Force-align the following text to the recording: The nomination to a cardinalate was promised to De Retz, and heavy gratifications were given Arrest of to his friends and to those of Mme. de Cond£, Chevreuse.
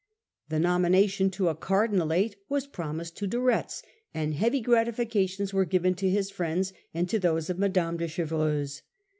The 0.49 0.57
nomination 0.59 1.29
to 1.29 1.49
a 1.49 1.53
cardinalate 1.55 2.35
was 2.49 2.65
promised 2.65 3.15
to 3.17 3.27
De 3.27 3.39
Retz, 3.39 3.83
and 4.15 4.33
heavy 4.33 4.59
gratifications 4.59 5.53
were 5.53 5.63
given 5.63 5.91
Arrest 5.91 5.97
of 6.01 6.07
to 6.07 6.15
his 6.15 6.31
friends 6.31 6.73
and 6.91 7.07
to 7.07 7.19
those 7.19 7.51
of 7.51 7.59
Mme. 7.59 7.69
de 7.69 7.69
Cond£, 7.81 8.09
Chevreuse. 8.09 8.81